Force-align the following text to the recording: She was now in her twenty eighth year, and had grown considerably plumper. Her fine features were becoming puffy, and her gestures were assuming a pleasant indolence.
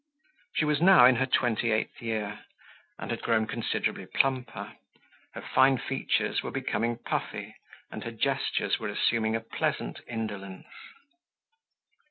She 0.55 0.65
was 0.65 0.81
now 0.81 1.05
in 1.05 1.17
her 1.17 1.27
twenty 1.27 1.71
eighth 1.71 2.01
year, 2.01 2.39
and 2.97 3.11
had 3.11 3.21
grown 3.21 3.45
considerably 3.45 4.07
plumper. 4.07 4.73
Her 5.35 5.41
fine 5.43 5.77
features 5.77 6.41
were 6.41 6.49
becoming 6.49 6.97
puffy, 6.97 7.53
and 7.91 8.03
her 8.03 8.09
gestures 8.11 8.79
were 8.79 8.89
assuming 8.89 9.35
a 9.35 9.41
pleasant 9.41 10.01
indolence. 10.07 10.65